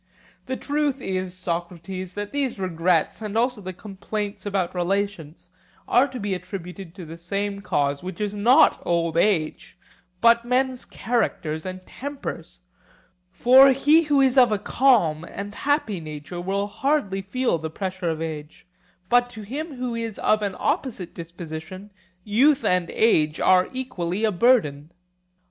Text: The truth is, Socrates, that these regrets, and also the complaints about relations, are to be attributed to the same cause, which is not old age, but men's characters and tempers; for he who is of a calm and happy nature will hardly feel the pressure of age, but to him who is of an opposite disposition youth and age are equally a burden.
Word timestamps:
The 0.47 0.57
truth 0.57 0.99
is, 0.99 1.37
Socrates, 1.37 2.13
that 2.13 2.31
these 2.31 2.57
regrets, 2.57 3.21
and 3.21 3.37
also 3.37 3.61
the 3.61 3.71
complaints 3.71 4.47
about 4.47 4.73
relations, 4.73 5.49
are 5.87 6.07
to 6.07 6.19
be 6.19 6.33
attributed 6.33 6.95
to 6.95 7.05
the 7.05 7.19
same 7.19 7.61
cause, 7.61 8.01
which 8.01 8.19
is 8.19 8.33
not 8.33 8.81
old 8.83 9.15
age, 9.15 9.77
but 10.19 10.43
men's 10.43 10.85
characters 10.85 11.67
and 11.67 11.85
tempers; 11.85 12.61
for 13.31 13.73
he 13.73 14.01
who 14.01 14.19
is 14.21 14.39
of 14.39 14.51
a 14.51 14.57
calm 14.57 15.23
and 15.23 15.53
happy 15.53 15.99
nature 15.99 16.41
will 16.41 16.65
hardly 16.65 17.21
feel 17.21 17.59
the 17.59 17.69
pressure 17.69 18.09
of 18.09 18.23
age, 18.23 18.65
but 19.07 19.29
to 19.29 19.43
him 19.43 19.75
who 19.75 19.93
is 19.93 20.17
of 20.17 20.41
an 20.41 20.55
opposite 20.57 21.13
disposition 21.13 21.91
youth 22.23 22.65
and 22.65 22.89
age 22.89 23.39
are 23.39 23.69
equally 23.71 24.23
a 24.23 24.31
burden. 24.31 24.91